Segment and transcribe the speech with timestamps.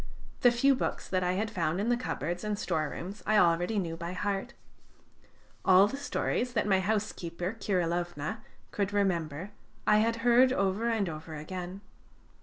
[0.39, 3.95] The few books that I had found in the cupboards and storerooms I already knew
[3.95, 4.55] by heart.
[5.63, 8.39] All the stories that my housekeeper Kirilovna
[8.71, 9.51] could remember
[9.85, 11.81] I had heard over and over again.